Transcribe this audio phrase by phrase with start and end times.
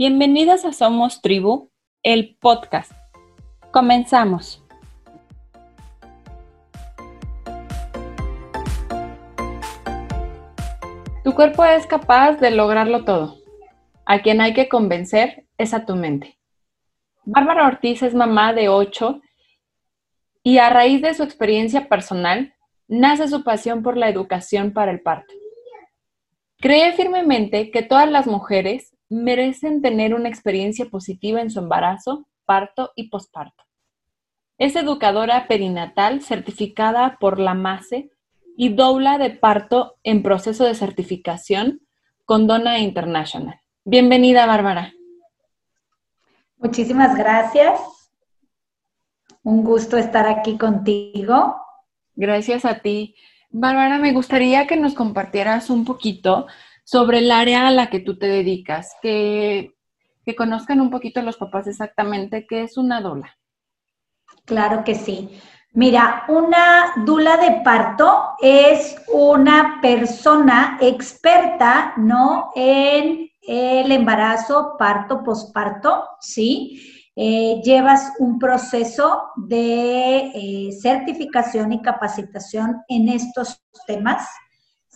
[0.00, 1.72] Bienvenidas a Somos Tribu,
[2.04, 2.92] el podcast.
[3.72, 4.64] Comenzamos.
[11.24, 13.38] Tu cuerpo es capaz de lograrlo todo.
[14.06, 16.38] A quien hay que convencer es a tu mente.
[17.24, 19.20] Bárbara Ortiz es mamá de ocho
[20.44, 22.54] y a raíz de su experiencia personal
[22.86, 25.34] nace su pasión por la educación para el parto.
[26.60, 32.92] Cree firmemente que todas las mujeres merecen tener una experiencia positiva en su embarazo, parto
[32.94, 33.64] y posparto.
[34.58, 38.10] Es educadora perinatal certificada por la MASE
[38.56, 41.80] y dobla de parto en proceso de certificación
[42.24, 43.60] con Dona International.
[43.84, 44.92] Bienvenida, Bárbara.
[46.56, 47.80] Muchísimas gracias.
[49.44, 51.56] Un gusto estar aquí contigo.
[52.16, 53.14] Gracias a ti.
[53.50, 56.48] Bárbara, me gustaría que nos compartieras un poquito
[56.90, 59.74] sobre el área a la que tú te dedicas, que,
[60.24, 63.36] que conozcan un poquito los papás exactamente qué es una dula.
[64.46, 65.38] Claro que sí.
[65.74, 72.52] Mira, una dula de parto es una persona experta, ¿no?
[72.54, 77.10] En el embarazo, parto, posparto, ¿sí?
[77.14, 84.26] Eh, llevas un proceso de eh, certificación y capacitación en estos temas.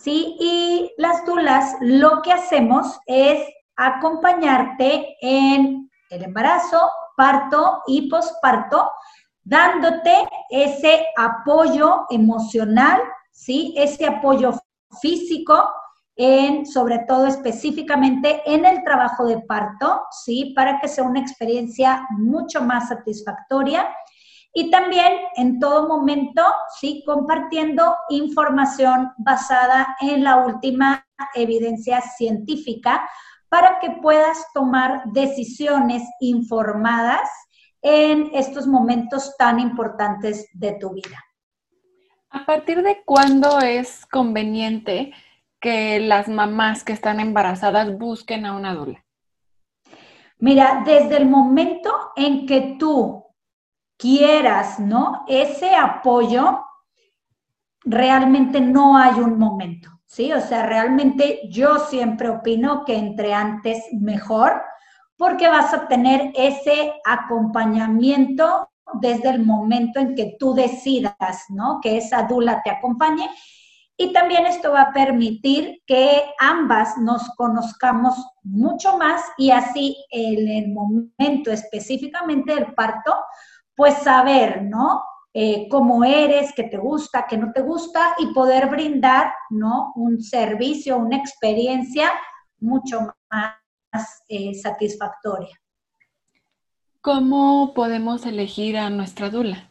[0.03, 0.35] ¿Sí?
[0.39, 8.91] Y las dulas lo que hacemos es acompañarte en el embarazo, parto y posparto,
[9.43, 13.73] dándote ese apoyo emocional, ¿sí?
[13.77, 14.53] Ese apoyo
[15.01, 15.71] físico,
[16.15, 20.53] en, sobre todo específicamente en el trabajo de parto, ¿sí?
[20.55, 23.89] Para que sea una experiencia mucho más satisfactoria
[24.53, 26.43] y también en todo momento,
[26.79, 33.09] sí, compartiendo información basada en la última evidencia científica
[33.49, 37.29] para que puedas tomar decisiones informadas
[37.81, 41.17] en estos momentos tan importantes de tu vida.
[42.29, 45.13] ¿A partir de cuándo es conveniente
[45.59, 49.03] que las mamás que están embarazadas busquen a una dula?
[50.37, 53.22] Mira, desde el momento en que tú
[53.97, 55.23] quieras, ¿no?
[55.27, 56.65] Ese apoyo,
[57.85, 60.31] realmente no hay un momento, ¿sí?
[60.33, 64.61] O sea, realmente yo siempre opino que entre antes mejor,
[65.17, 71.79] porque vas a tener ese acompañamiento desde el momento en que tú decidas, ¿no?
[71.81, 73.29] Que esa dula te acompañe.
[73.95, 80.49] Y también esto va a permitir que ambas nos conozcamos mucho más y así en
[80.49, 83.13] el momento específicamente del parto
[83.75, 85.01] pues saber, ¿no?
[85.33, 89.91] Eh, cómo eres, qué te gusta, qué no te gusta y poder brindar, ¿no?
[89.95, 92.11] Un servicio, una experiencia
[92.59, 92.99] mucho
[93.31, 95.59] más eh, satisfactoria.
[97.01, 99.69] ¿Cómo podemos elegir a nuestra dula?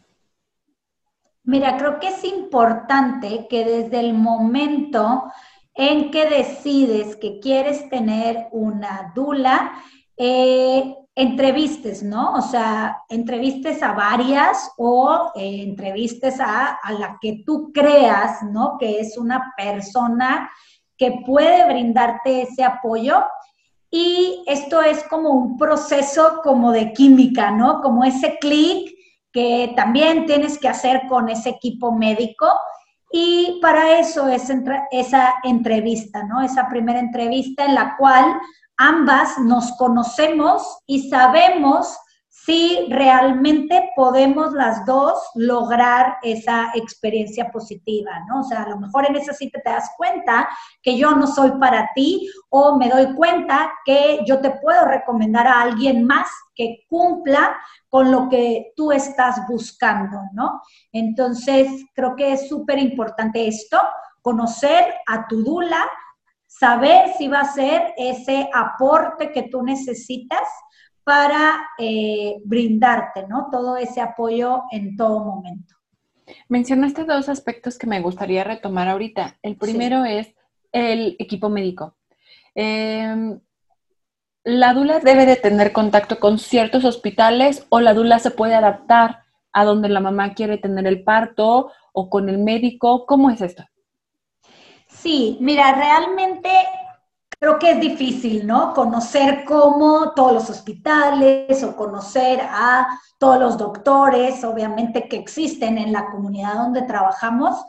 [1.43, 5.31] Mira, creo que es importante que desde el momento
[5.73, 9.73] en que decides que quieres tener una dula,
[10.17, 12.33] eh, entrevistes, ¿no?
[12.33, 18.77] O sea, entrevistes a varias o eh, entrevistes a, a, la que tú creas, ¿no?
[18.79, 20.49] Que es una persona
[20.97, 23.23] que puede brindarte ese apoyo.
[23.91, 27.81] Y esto es como un proceso como de química, ¿no?
[27.81, 28.93] Como ese clic
[29.31, 32.47] que también tienes que hacer con ese equipo médico.
[33.15, 34.51] Y para eso es
[34.91, 36.41] esa entrevista, ¿no?
[36.41, 38.41] Esa primera entrevista en la cual
[38.77, 41.95] ambas nos conocemos y sabemos
[42.35, 48.39] si realmente podemos las dos lograr esa experiencia positiva, ¿no?
[48.39, 50.49] O sea, a lo mejor en esa cita te das cuenta
[50.81, 55.45] que yo no soy para ti o me doy cuenta que yo te puedo recomendar
[55.45, 57.55] a alguien más que cumpla
[57.87, 60.59] con lo que tú estás buscando, ¿no?
[60.91, 63.79] Entonces, creo que es súper importante esto,
[64.23, 65.87] conocer a tu dula,
[66.47, 70.47] saber si va a ser ese aporte que tú necesitas
[71.03, 73.49] para eh, brindarte, ¿no?
[73.51, 75.75] Todo ese apoyo en todo momento.
[76.47, 79.37] Mencionaste dos aspectos que me gustaría retomar ahorita.
[79.41, 80.33] El primero es
[80.71, 81.95] el equipo médico.
[82.55, 83.39] Em,
[84.45, 89.23] ¿La dula debe de tener contacto con ciertos hospitales o la dula se puede adaptar
[89.53, 93.05] a donde la mamá quiere tener el parto o con el médico?
[93.05, 93.63] ¿Cómo es esto?
[94.87, 96.49] Sí, mira, realmente
[97.43, 98.73] creo que es difícil, ¿no?
[98.73, 102.87] Conocer cómo todos los hospitales o conocer a
[103.19, 107.65] todos los doctores, obviamente que existen en la comunidad donde trabajamos.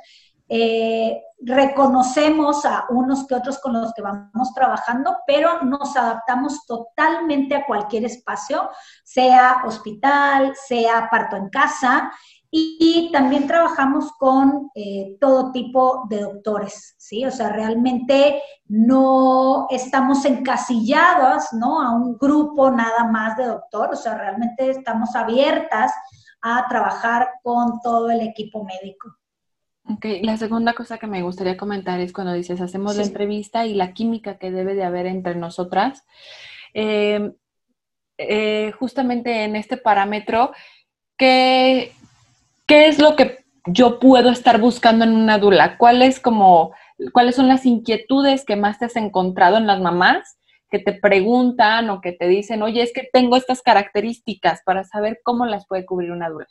[0.48, 7.56] eh, reconocemos a unos que otros con los que vamos trabajando, pero nos adaptamos totalmente
[7.56, 8.70] a cualquier espacio,
[9.02, 12.12] sea hospital, sea parto en casa,
[12.56, 17.24] y, también trabajamos con eh, todo tipo de doctores, ¿sí?
[17.24, 21.82] O sea, realmente no estamos encasillados, ¿no?
[21.82, 25.92] A un grupo nada más de doctor, o sea, realmente estamos abiertas
[26.42, 29.16] a trabajar con todo el equipo médico.
[29.90, 33.74] Ok, la segunda cosa que me gustaría comentar es cuando dices, hacemos la entrevista y
[33.74, 36.04] la química que debe de haber entre nosotras.
[36.72, 37.32] Eh,
[38.16, 40.52] eh, justamente en este parámetro,
[41.16, 41.92] ¿qué,
[42.66, 45.78] ¿qué es lo que yo puedo estar buscando en una dula?
[45.78, 46.74] ¿Cuáles como,
[47.12, 50.38] cuáles son las inquietudes que más te has encontrado en las mamás
[50.70, 55.20] que te preguntan o que te dicen, oye, es que tengo estas características para saber
[55.22, 56.46] cómo las puede cubrir una dula?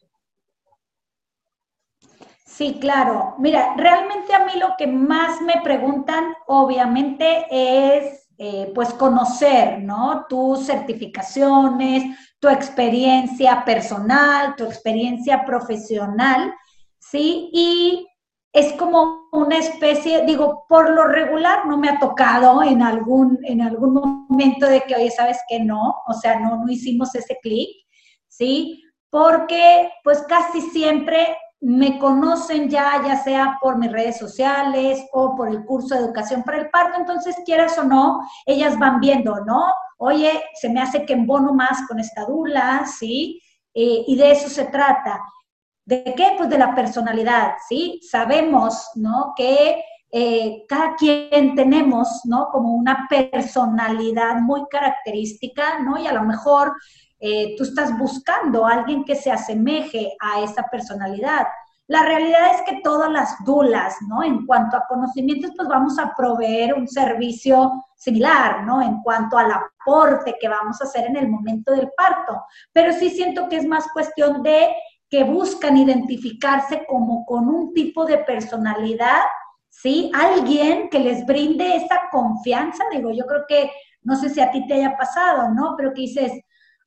[2.45, 3.35] Sí, claro.
[3.39, 10.25] Mira, realmente a mí lo que más me preguntan, obviamente, es eh, pues conocer, ¿no?
[10.27, 16.53] Tus certificaciones, tu experiencia personal, tu experiencia profesional,
[16.99, 17.49] ¿sí?
[17.53, 18.07] Y
[18.51, 23.61] es como una especie, digo, por lo regular no me ha tocado en algún, en
[23.61, 25.95] algún momento de que, oye, ¿sabes que no?
[26.07, 27.69] O sea, no, no hicimos ese clic,
[28.27, 28.83] ¿sí?
[29.09, 35.47] Porque pues casi siempre me conocen ya, ya sea por mis redes sociales o por
[35.47, 39.63] el curso de educación para el parto, entonces quieras o no, ellas van viendo, ¿no?
[39.97, 43.41] Oye, se me hace que embono más con esta dula, ¿sí?
[43.73, 45.21] Eh, y de eso se trata.
[45.85, 46.33] ¿De qué?
[46.37, 48.01] Pues de la personalidad, ¿sí?
[48.09, 49.33] Sabemos, ¿no?
[49.33, 49.81] Que
[50.15, 52.49] eh, cada quien tenemos, ¿no?
[52.51, 55.97] Como una personalidad muy característica, ¿no?
[55.97, 56.71] Y a lo mejor
[57.19, 61.47] eh, tú estás buscando a alguien que se asemeje a esa personalidad.
[61.87, 64.21] La realidad es que todas las dulas, ¿no?
[64.21, 68.83] En cuanto a conocimientos, pues vamos a proveer un servicio similar, ¿no?
[68.83, 72.43] En cuanto al aporte que vamos a hacer en el momento del parto.
[72.71, 74.75] Pero sí siento que es más cuestión de
[75.09, 79.23] que buscan identificarse como con un tipo de personalidad,
[79.81, 80.11] ¿sí?
[80.13, 83.71] Alguien que les brinde esa confianza, digo, yo creo que,
[84.03, 85.75] no sé si a ti te haya pasado, ¿no?
[85.75, 86.31] Pero que dices,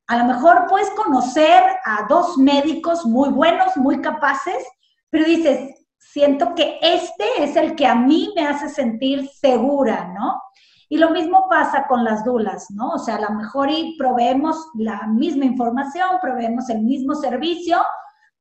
[0.07, 4.65] a lo mejor puedes conocer a dos médicos muy buenos, muy capaces,
[5.11, 10.41] pero dices, siento que este es el que a mí me hace sentir segura, ¿no?
[10.89, 12.91] Y lo mismo pasa con las dulas, ¿no?
[12.91, 17.85] O sea, a lo mejor y proveemos la misma información, proveemos el mismo servicio,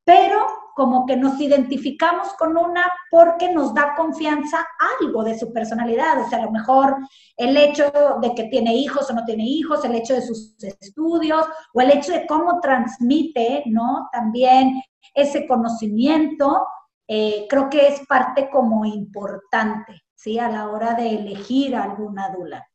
[0.04, 4.68] pero como que nos identificamos con una porque nos da confianza
[5.00, 6.98] algo de su personalidad, o sea, a lo mejor
[7.38, 7.89] el hecho
[8.22, 11.92] de que tiene hijos o no tiene hijos, el hecho de sus estudios o el
[11.92, 14.10] hecho de cómo transmite, ¿no?
[14.12, 14.81] También
[15.13, 16.68] ese conocimiento,
[17.07, 20.39] eh, creo que es parte como importante, ¿sí?
[20.39, 22.68] A la hora de elegir alguna dula.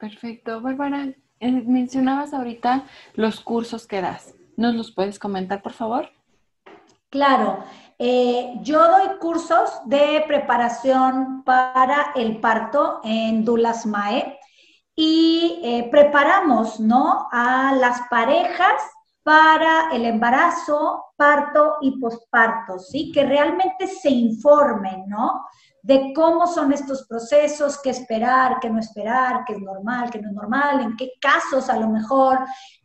[0.00, 0.62] Perfecto.
[0.62, 4.34] Bárbara, eh, mencionabas ahorita los cursos que das.
[4.56, 6.08] ¿Nos los puedes comentar, por favor?
[7.14, 7.62] Claro,
[7.96, 14.36] eh, yo doy cursos de preparación para el parto en Dulas Mae
[14.96, 17.28] y eh, preparamos, ¿no?
[17.30, 18.82] A las parejas
[19.22, 23.12] para el embarazo, parto y posparto, ¿sí?
[23.12, 25.46] Que realmente se informen, ¿no?
[25.84, 30.30] De cómo son estos procesos, qué esperar, qué no esperar, qué es normal, qué no
[30.30, 32.38] es normal, en qué casos a lo mejor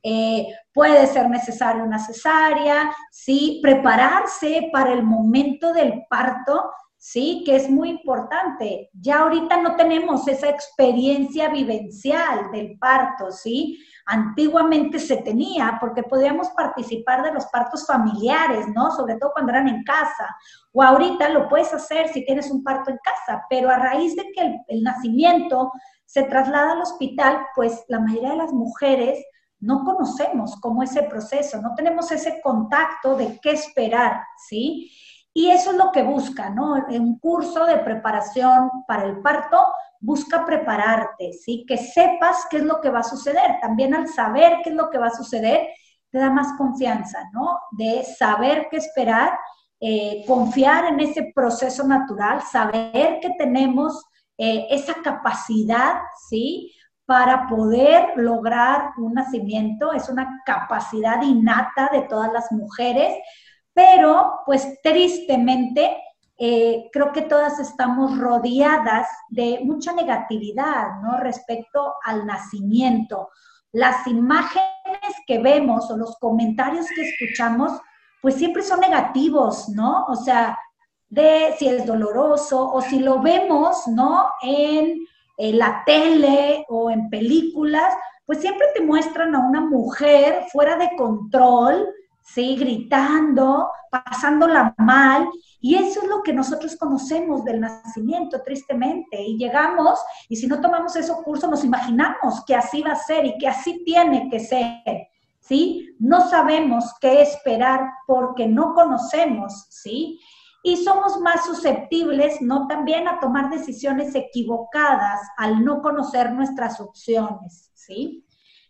[0.04, 3.62] eh, puede ser necesaria una cesárea, ¿sí?
[3.64, 7.44] Prepararse para el momento del parto, ¿sí?
[7.45, 8.89] Que es muy importante.
[8.94, 13.79] Ya ahorita no tenemos esa experiencia vivencial del parto, ¿sí?
[14.06, 18.91] Antiguamente se tenía porque podíamos participar de los partos familiares, ¿no?
[18.91, 20.35] Sobre todo cuando eran en casa.
[20.73, 24.25] O ahorita lo puedes hacer si tienes un parto en casa, pero a raíz de
[24.35, 25.71] que el, nacimiento
[26.06, 29.23] se traslada al hospital, pues la mayoría de las mujeres
[29.61, 34.91] no conocemos cómo es ese proceso, no tenemos ese contacto de qué esperar, ¿sí?
[35.33, 36.74] Y eso es lo que busca, ¿no?
[36.90, 39.57] Un curso de preparación para el parto
[40.00, 41.66] busca prepararte, ¿sí?
[41.68, 43.59] Que sepas qué es lo que va a suceder.
[43.62, 45.68] También al saber qué es lo que va a suceder,
[46.09, 47.59] te da más confianza, ¿no?
[47.71, 49.38] De saber qué esperar,
[49.80, 54.04] eh, confiar en ese proceso natural, saber que tenemos
[54.38, 56.74] eh, esa capacidad, ¿sí?
[57.06, 63.16] Para poder lograr un nacimiento, es una capacidad innata de todas las mujeres,
[63.73, 65.97] pero pues tristemente
[66.42, 71.18] eh, creo que todas estamos rodeadas de mucha negatividad, ¿no?
[71.18, 73.30] Respecto al nacimiento.
[73.73, 74.66] Las imágenes
[75.28, 77.73] que vemos o los comentarios que escuchamos,
[78.21, 80.06] pues siempre son negativos, ¿no?
[80.06, 80.57] O sea,
[81.09, 84.30] de si es doloroso o si lo vemos, ¿no?
[84.42, 85.06] En,
[85.38, 87.94] en la tele o en películas,
[88.26, 91.85] pues siempre te muestran a una mujer fuera de control,
[92.33, 92.56] ¿sí?
[92.56, 95.30] Gritando, pasándola mal.
[95.62, 99.21] Y eso es lo que nosotros conocemos del nacimiento, tristemente.
[99.21, 103.26] Y llegamos, y si no tomamos esos cursos, nos imaginamos que así va a ser
[103.26, 105.07] y que así tiene que ser.
[105.40, 105.95] ¿Sí?
[106.00, 110.19] No sabemos qué esperar porque no conocemos, ¿sí?
[110.62, 112.68] Y somos más susceptibles, ¿no?
[112.68, 118.26] También a tomar decisiones equivocadas al no conocer nuestras opciones, ¿sí?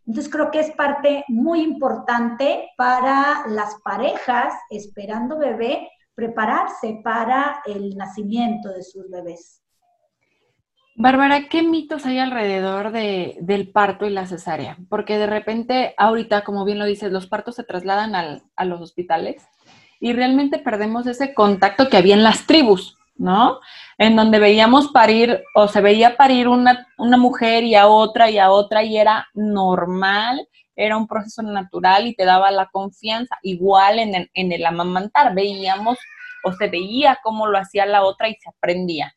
[0.10, 7.96] Entonces creo que es parte muy importante para las parejas esperando bebé prepararse para el
[7.96, 9.62] nacimiento de sus bebés.
[10.96, 14.78] Bárbara, ¿qué mitos hay alrededor de, del parto y la cesárea?
[14.90, 19.48] Porque de repente, ahorita, como bien lo dices, los partos se trasladan a los hospitales
[20.00, 22.99] y realmente perdemos ese contacto que había en las tribus.
[23.20, 23.60] ¿No?
[23.98, 28.50] En donde veíamos parir o se veía parir una, mujer y a otra y a
[28.50, 33.38] otra y era normal, era un proceso natural y te daba la confianza.
[33.44, 36.00] Igual en el, en el amamantar, veíamos
[36.46, 39.14] o se veía cómo lo hacía la otra y se aprendía.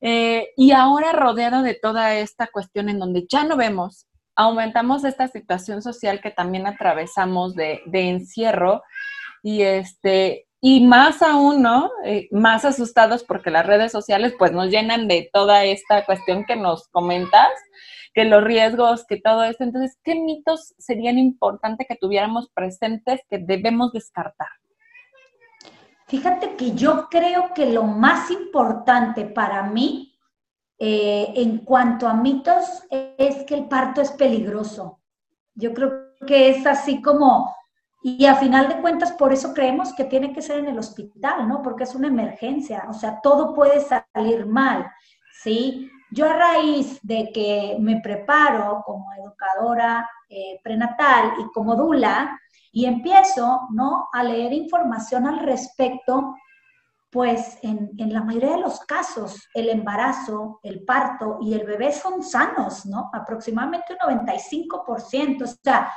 [0.00, 5.28] Eh, y ahora rodeado de toda esta cuestión en donde ya no vemos, aumentamos esta
[5.28, 8.82] situación social que también atravesamos de, de encierro
[9.42, 11.90] y este y más aún, ¿no?
[12.04, 16.56] Eh, más asustados porque las redes sociales pues nos llenan de toda esta cuestión que
[16.56, 17.48] nos comentas,
[18.12, 19.64] que los riesgos, que todo esto.
[19.64, 24.48] Entonces, ¿qué mitos serían importantes que tuviéramos presentes que debemos descartar?
[26.08, 30.18] Fíjate que yo creo que lo más importante para mí
[30.78, 35.00] eh, en cuanto a mitos es que el parto es peligroso.
[35.54, 37.54] Yo creo que es así como
[38.02, 41.46] y a final de cuentas, por eso creemos que tiene que ser en el hospital,
[41.46, 41.60] ¿no?
[41.62, 44.90] Porque es una emergencia, o sea, todo puede salir mal,
[45.42, 45.90] ¿sí?
[46.10, 52.40] Yo a raíz de que me preparo como educadora eh, prenatal y como dula,
[52.72, 54.08] y empiezo, ¿no?
[54.12, 56.34] A leer información al respecto,
[57.10, 61.92] pues en, en, la mayoría de los casos el embarazo, el parto y el bebé
[61.92, 63.10] son sanos, ¿no?
[63.12, 65.42] Aproximadamente un 95%.
[65.42, 65.92] O sea,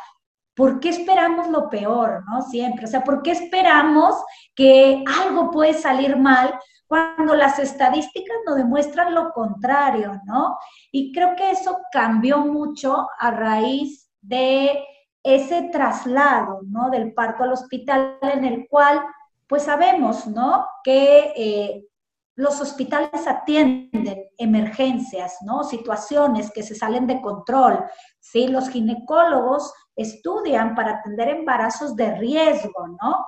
[0.55, 2.41] ¿por qué esperamos lo peor, no?
[2.41, 4.15] Siempre, o sea, ¿por qué esperamos
[4.55, 6.57] que algo puede salir mal
[6.87, 10.57] cuando las estadísticas nos demuestran lo contrario, ¿no?
[10.91, 14.85] Y creo que eso cambió mucho a raíz de
[15.23, 16.89] ese traslado, ¿no?
[16.89, 19.01] Del parto al hospital en el cual,
[19.47, 20.67] pues sabemos, ¿no?
[20.83, 21.87] Que eh,
[22.35, 25.63] los hospitales atienden emergencias, ¿no?
[25.63, 27.85] Situaciones que se salen de control,
[28.19, 28.47] ¿sí?
[28.47, 33.25] Los ginecólogos estudian para atender embarazos de riesgo, ¿no?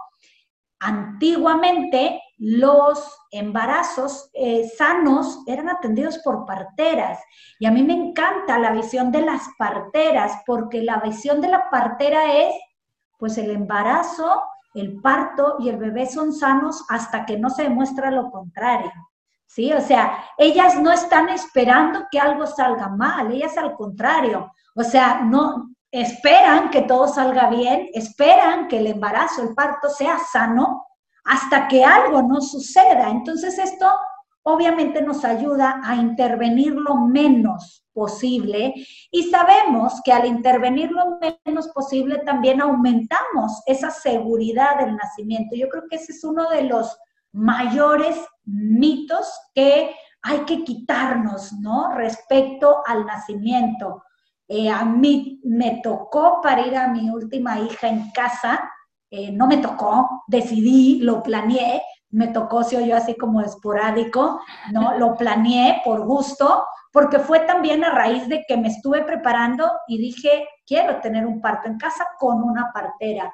[0.79, 7.19] Antiguamente los embarazos eh, sanos eran atendidos por parteras
[7.59, 11.69] y a mí me encanta la visión de las parteras porque la visión de la
[11.69, 12.53] partera es,
[13.17, 14.43] pues el embarazo,
[14.73, 18.91] el parto y el bebé son sanos hasta que no se demuestra lo contrario.
[19.47, 19.71] ¿Sí?
[19.71, 24.51] O sea, ellas no están esperando que algo salga mal, ellas al contrario.
[24.75, 30.19] O sea, no, esperan que todo salga bien, esperan que el embarazo, el parto sea
[30.19, 30.85] sano
[31.23, 33.09] hasta que algo no suceda.
[33.09, 33.87] Entonces esto
[34.43, 38.73] obviamente nos ayuda a intervenir lo menos posible
[39.09, 45.55] y sabemos que al intervenir lo menos posible también aumentamos esa seguridad del nacimiento.
[45.55, 46.95] Yo creo que ese es uno de los
[47.31, 51.91] mayores mitos que hay que quitarnos, ¿no?
[51.93, 54.03] Respecto al nacimiento.
[54.47, 58.71] Eh, a mí me tocó parir a mi última hija en casa,
[59.09, 64.97] eh, no me tocó, decidí, lo planeé, me tocó, si yo así como esporádico, ¿no?
[64.99, 69.97] Lo planeé por gusto, porque fue también a raíz de que me estuve preparando y
[69.97, 73.33] dije, quiero tener un parto en casa con una partera.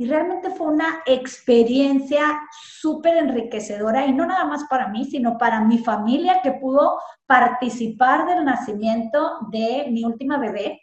[0.00, 2.40] Y realmente fue una experiencia
[2.80, 8.24] súper enriquecedora y no nada más para mí, sino para mi familia que pudo participar
[8.26, 10.82] del nacimiento de mi última bebé.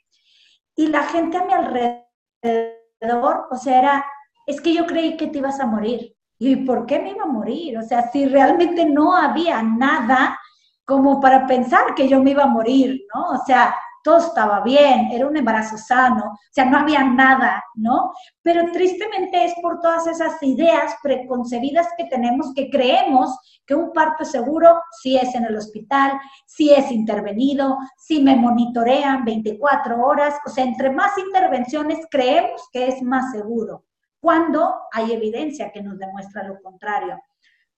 [0.75, 4.05] Y la gente a mi alrededor, o sea, era,
[4.45, 6.13] es que yo creí que te ibas a morir.
[6.37, 7.77] ¿Y por qué me iba a morir?
[7.77, 10.37] O sea, si realmente no había nada
[10.83, 13.29] como para pensar que yo me iba a morir, ¿no?
[13.29, 13.73] O sea,
[14.05, 18.13] todo estaba bien, era un embarazo sano, o sea, no había nada, ¿no?
[18.43, 23.35] Pero tristemente es por todas esas ideas preconcebidas que tenemos que creemos
[23.65, 29.25] que un parto seguro si es en el hospital, si es intervenido, si me monitorean
[29.25, 33.85] 24 horas, o sea, entre más intervenciones creemos que es más seguro,
[34.19, 37.19] cuando hay evidencia que nos demuestra lo contrario.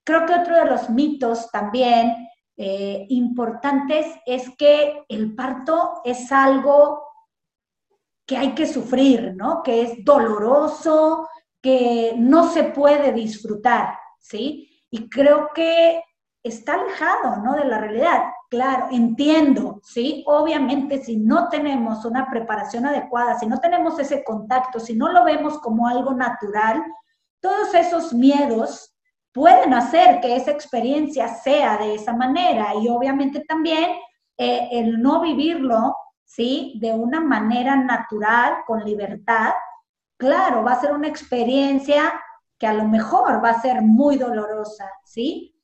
[0.04, 7.04] creo que otro de los mitos también eh, importantes es que el parto es algo
[8.26, 9.62] que hay que sufrir, ¿no?
[9.62, 11.30] Que es doloroso,
[11.62, 14.84] que no se puede disfrutar, ¿sí?
[14.90, 16.04] Y creo que
[16.44, 17.54] está alejado, ¿no?
[17.56, 18.24] De la realidad.
[18.50, 20.24] Claro, entiendo, ¿sí?
[20.26, 25.24] Obviamente si no tenemos una preparación adecuada, si no tenemos ese contacto, si no lo
[25.24, 26.84] vemos como algo natural,
[27.40, 28.97] todos esos miedos
[29.38, 33.92] pueden hacer que esa experiencia sea de esa manera y obviamente también
[34.36, 36.74] eh, el no vivirlo, ¿sí?
[36.82, 39.54] De una manera natural, con libertad,
[40.18, 42.20] claro, va a ser una experiencia
[42.58, 45.56] que a lo mejor va a ser muy dolorosa, ¿sí?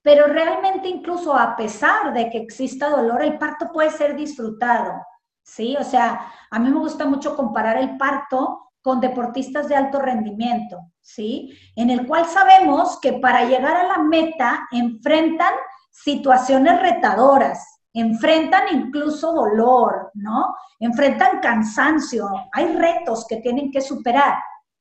[0.00, 4.94] Pero realmente incluso a pesar de que exista dolor, el parto puede ser disfrutado,
[5.42, 5.76] ¿sí?
[5.78, 10.92] O sea, a mí me gusta mucho comparar el parto con deportistas de alto rendimiento,
[11.00, 11.58] ¿sí?
[11.74, 15.54] En el cual sabemos que para llegar a la meta enfrentan
[15.90, 20.54] situaciones retadoras, enfrentan incluso dolor, ¿no?
[20.78, 24.36] Enfrentan cansancio, hay retos que tienen que superar,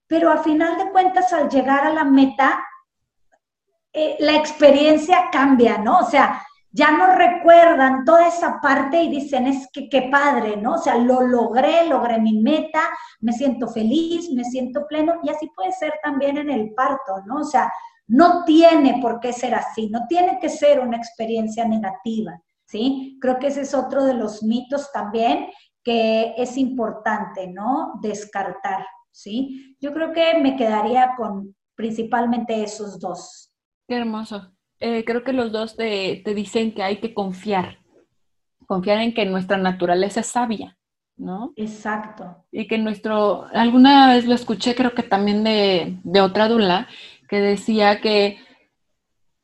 [0.05, 2.61] pero a final de cuentas al llegar a la meta
[3.93, 5.99] eh, la experiencia cambia, ¿no?
[5.99, 6.45] O sea,
[6.75, 10.73] ya no recuerdan toda esa parte y dicen, es que qué padre, ¿no?
[10.73, 12.81] O sea, lo logré, logré mi meta,
[13.21, 17.41] me siento feliz, me siento pleno y así puede ser también en el parto, ¿no?
[17.41, 17.71] O sea,
[18.07, 23.19] no tiene por qué ser así, no tiene que ser una experiencia negativa, ¿sí?
[23.21, 25.49] Creo que ese es otro de los mitos también
[25.83, 27.99] que es importante, ¿no?
[28.01, 29.77] Descartar, ¿sí?
[29.79, 33.51] Yo creo que me quedaría con principalmente esos dos.
[33.87, 34.52] Qué hermoso.
[34.85, 37.79] Eh, creo que los dos te, dicen que hay que confiar,
[38.67, 40.77] confiar en que nuestra naturaleza es sabia,
[41.15, 41.53] ¿no?
[41.55, 42.43] Exacto.
[42.51, 46.89] Y que nuestro, alguna vez lo escuché, creo que también de, otra dula,
[47.29, 48.39] que decía que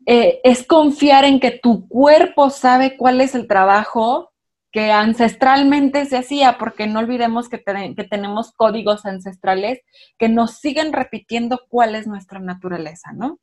[0.06, 4.34] eh, es confiar en que tu cuerpo sabe cuál es el trabajo
[4.74, 9.80] que ancestralmente se hacía, porque no olvidemos que, que, tenemos códigos ancestrales
[10.18, 13.40] que nos siguen repitiendo cuál es nuestra naturaleza, ¿no?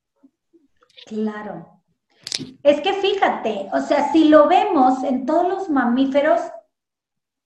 [1.07, 1.76] Claro.
[2.63, 6.41] Es que fíjate, o sea, si lo vemos en todos los mamíferos,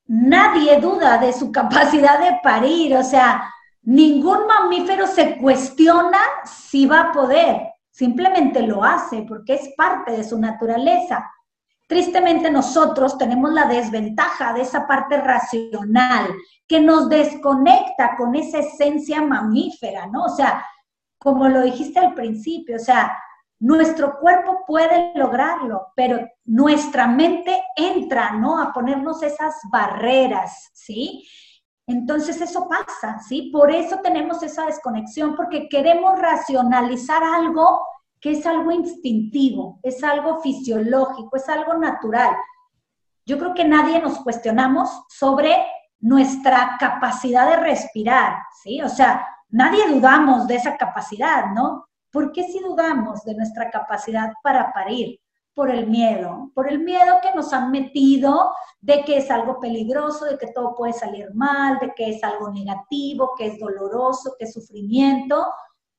[0.07, 7.01] nadie duda de su capacidad de parir, o sea, ningún mamífero se cuestiona si va
[7.01, 11.31] a poder, simplemente lo hace porque es parte de su naturaleza.
[11.87, 16.33] Tristemente nosotros tenemos la desventaja de esa parte racional
[16.67, 20.27] que nos desconecta con esa esencia mamífera, ¿no?
[20.27, 20.65] O sea,
[21.19, 23.17] como lo dijiste al principio, o sea,
[23.61, 28.61] nuestro cuerpo puede lograrlo, pero nuestra mente entra, ¿no?
[28.61, 31.29] A ponernos esas barreras, ¿sí?
[31.87, 33.51] Entonces eso pasa, ¿sí?
[33.53, 37.83] Por eso tenemos esa desconexión, porque queremos racionalizar algo
[38.19, 42.35] que es algo instintivo, es algo fisiológico, es algo natural.
[43.27, 45.67] Yo creo que nadie nos cuestionamos sobre
[45.99, 48.81] nuestra capacidad de respirar, ¿sí?
[48.81, 51.90] O sea, nadie dudamos de esa capacidad, ¿no?
[52.11, 55.21] ¿Por qué si dudamos de nuestra capacidad para parir?
[55.53, 60.25] Por el miedo, por el miedo que nos han metido de que es algo peligroso,
[60.25, 64.45] de que todo puede salir mal, de que es algo negativo, que es doloroso, que
[64.45, 65.47] es sufrimiento.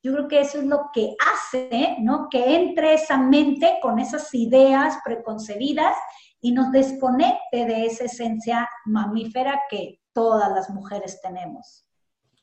[0.02, 2.28] Yo creo que eso es lo que hace, ¿no?
[2.28, 5.96] Que entre esa mente con esas ideas preconcebidas
[6.40, 11.86] y nos desconecte de esa esencia mamífera que todas las mujeres tenemos.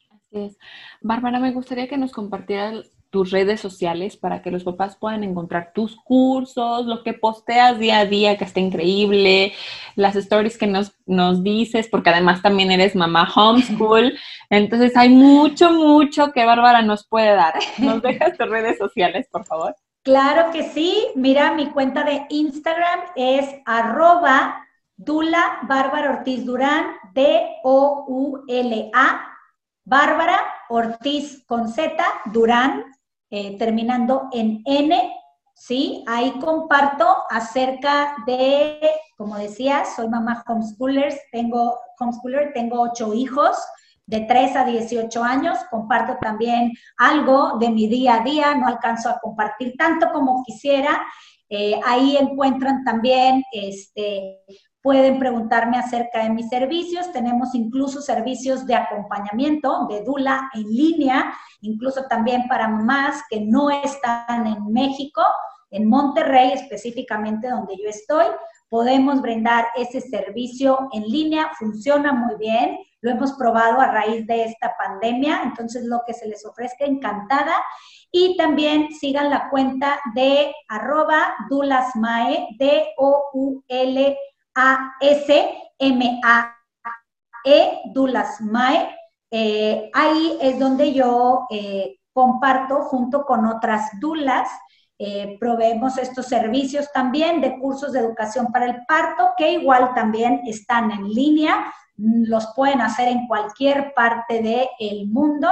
[0.10, 0.58] Así es.
[1.02, 5.72] Bárbara, me gustaría que nos compartieras tus redes sociales para que los papás puedan encontrar
[5.74, 9.54] tus cursos, lo que posteas día a día, que está increíble,
[9.96, 14.18] las stories que nos, nos dices, porque además también eres mamá homeschool.
[14.50, 17.56] Entonces hay mucho, mucho que Bárbara nos puede dar.
[17.78, 19.76] ¿Nos dejas tus redes sociales, por favor?
[20.04, 21.08] Claro que sí.
[21.16, 28.60] Mira, mi cuenta de Instagram es arroba Dula Bárbara Ortiz Durán, D-O-U-L-A,
[29.86, 32.86] Bárbara Ortiz con Z, Durán,
[33.30, 35.14] eh, terminando en N,
[35.54, 36.04] ¿sí?
[36.08, 38.80] Ahí comparto acerca de,
[39.18, 43.58] como decía, soy mamá homeschoolers, tengo homeschooler, tengo ocho hijos
[44.10, 49.10] de 3 a 18 años, comparto también algo de mi día a día, no alcanzo
[49.10, 51.06] a compartir tanto como quisiera.
[51.48, 54.40] Eh, ahí encuentran también este,
[54.82, 57.12] Pueden preguntarme acerca de mis servicios.
[57.12, 63.70] Tenemos incluso servicios de acompañamiento de Dula en línea, incluso también para mamás que no
[63.70, 65.22] están en México,
[65.72, 68.26] en Monterrey específicamente donde yo estoy.
[68.70, 74.44] podemos brindar ese servicio en línea, funciona muy bien, lo hemos probado a raíz de
[74.44, 77.56] esta pandemia, entonces lo que se les ofrezca encantada.
[78.12, 82.48] Y también sigan la cuenta de arroba dulasmae,
[84.60, 86.52] D-O-U-L-A-S-M-A-E,
[87.94, 88.96] dulasmae.
[89.32, 94.50] Eh, ahí es donde yo eh, comparto junto con otras dulas
[95.02, 100.42] eh, proveemos estos servicios también de cursos de educación para el parto, que igual también
[100.46, 105.48] están en línea, los pueden hacer en cualquier parte del mundo.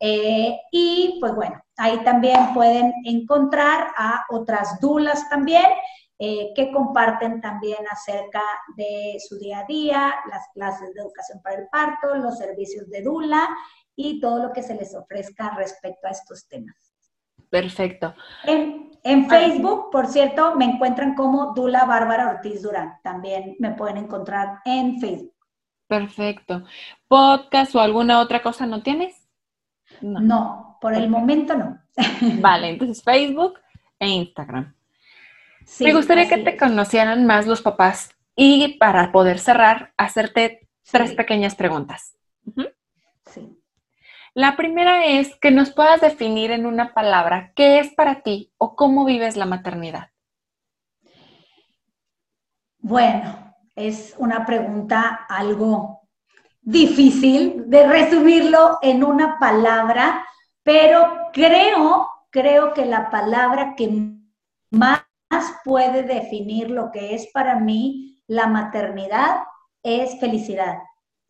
[0.00, 5.66] Eh, y pues bueno, ahí también pueden encontrar a otras dulas también
[6.24, 8.42] eh, que comparten también acerca
[8.76, 13.02] de su día a día, las clases de educación para el parto, los servicios de
[13.02, 13.48] dula
[13.96, 16.76] y todo lo que se les ofrezca respecto a estos temas.
[17.50, 18.14] Perfecto.
[18.44, 23.00] En, Facebook, por cierto, me encuentran como Dula Bárbara Ortiz Durán.
[23.02, 25.34] También me pueden encontrar en Facebook.
[25.88, 26.62] Perfecto.
[27.08, 29.28] ¿Podcast o alguna otra cosa no tienes?
[30.00, 31.80] No, por el momento no.
[32.40, 33.58] Vale, entonces Facebook
[33.98, 34.72] e Instagram.
[35.80, 41.54] Me gustaría que te conocieran más los papás y para poder cerrar, hacerte tres pequeñas
[41.54, 42.16] preguntas.
[43.26, 43.58] Sí.
[44.34, 48.74] La primera es que nos puedas definir en una palabra qué es para ti o
[48.76, 50.10] cómo vives la maternidad.
[52.78, 56.00] Bueno, es una pregunta algo
[56.62, 60.26] difícil de resumirlo en una palabra,
[60.62, 64.14] pero creo, creo que la palabra que
[64.70, 65.02] más
[65.64, 69.42] puede definir lo que es para mí la maternidad
[69.82, 70.78] es felicidad.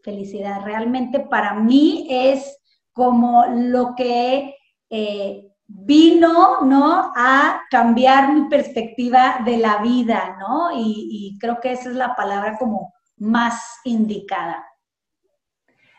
[0.03, 2.59] Felicidad realmente para mí es
[2.93, 4.55] como lo que
[4.91, 7.13] eh, vino, ¿no?
[7.17, 10.71] A cambiar mi perspectiva de la vida, ¿no?
[10.75, 14.65] Y, creo que esa es la palabra como más indicada.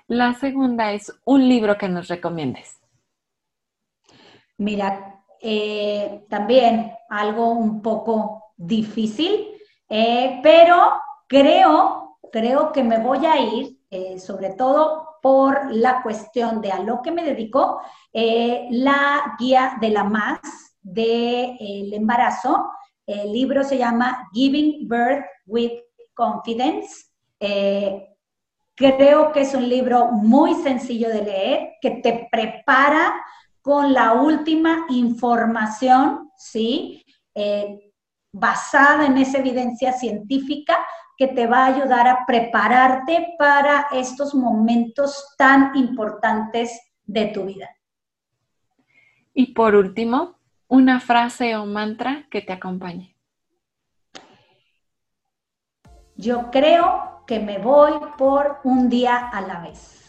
[0.07, 2.79] La segunda es un libro que nos recomiendes.
[4.57, 9.47] Mira, eh, también algo un poco difícil,
[9.89, 10.93] eh, pero
[11.27, 13.77] creo, creo que me voy a ir,
[14.19, 17.79] sobre todo por la cuestión de a lo que me dedico,
[18.11, 20.39] eh, la guía de la más
[20.81, 22.69] del embarazo.
[23.07, 25.79] El libro se llama Giving Birth with
[26.13, 27.05] Confidence.
[27.39, 28.09] Eh,
[28.75, 33.13] creo que es un libro muy sencillo de leer, que te prepara
[33.63, 37.03] con la última información, ¿sí?
[37.33, 37.91] Eh,
[38.31, 40.77] basada en esa evidencia científica
[41.17, 47.69] que te va a ayudar a prepararte para estos momentos tan importantes de tu vida.
[49.33, 53.15] Y por último, una frase o mantra que te acompañe.
[56.17, 60.02] Yo creo que me voy por un día a la vez.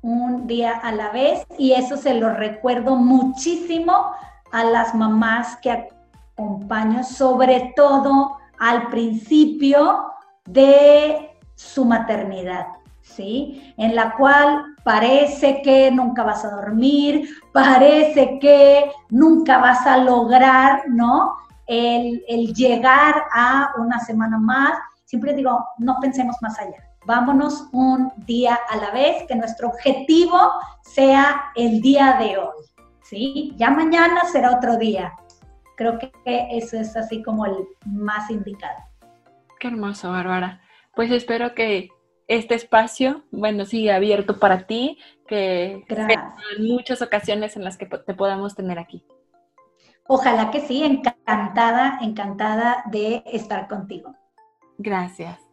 [0.00, 4.12] Un día a la vez y eso se lo recuerdo muchísimo
[4.52, 5.90] a las mamás que
[6.36, 10.12] acompaño, sobre todo al principio
[10.46, 12.66] de su maternidad,
[13.02, 13.74] ¿sí?
[13.76, 20.88] En la cual parece que nunca vas a dormir, parece que nunca vas a lograr,
[20.88, 21.34] ¿no?
[21.66, 22.22] El,
[22.54, 24.78] llegar a una semana más.
[25.04, 26.87] Siempre digo, no pensemos más allá.
[27.08, 30.38] Vámonos un día a la vez, que nuestro objetivo
[30.82, 32.66] sea el día de hoy,
[33.02, 33.54] ¿sí?
[33.56, 35.14] Ya mañana será otro día.
[35.78, 36.12] Creo que
[36.50, 38.76] eso es así como el más indicado.
[39.58, 40.60] Qué hermoso, Bárbara.
[40.94, 41.88] Pues espero que
[42.26, 48.12] este espacio, bueno, siga abierto para ti, que en muchas ocasiones en las que te
[48.12, 49.02] podamos tener aquí.
[50.06, 54.14] Ojalá que sí, encantada, encantada de estar contigo.
[54.76, 55.47] Gracias.